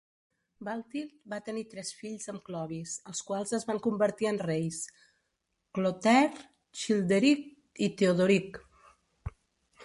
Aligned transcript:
Balthild 0.67 1.11
va 1.33 1.37
tenir 1.49 1.63
tres 1.73 1.91
fills 1.97 2.25
amb 2.33 2.41
Clovis, 2.47 2.93
els 3.13 3.21
quals 3.27 3.53
es 3.57 3.67
van 3.71 3.81
convertir 3.89 4.29
en 4.31 4.41
reis: 4.45 4.79
Clotaire, 5.79 6.43
Childeric 6.85 7.47
i 7.89 7.93
Teodoric. 8.03 8.61